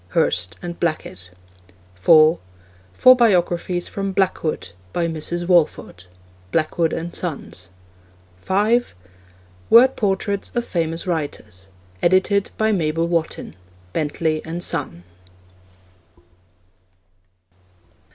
(Hurst 0.07 0.55
and 0.63 0.79
Blackett.) 0.79 1.29
(4) 1.93 2.39
Four 2.91 3.15
Biographies 3.15 3.87
from 3.87 4.13
'Blackwood.' 4.13 4.71
By 4.93 5.05
Mrs. 5.07 5.45
Walford. 5.47 6.05
(Blackwood 6.51 6.91
and 6.91 7.15
Sons.) 7.15 7.69
(5) 8.37 8.95
Word 9.69 9.95
Portraits 9.95 10.51
of 10.55 10.65
Famous 10.65 11.05
Writers. 11.05 11.67
Edited 12.01 12.49
by 12.57 12.71
Mabel 12.71 13.07
Wotton. 13.07 13.55
(Bentley 13.93 14.43
and 14.43 14.63
Son.) 14.63 15.03